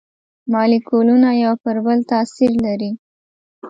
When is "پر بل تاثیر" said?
1.63-2.51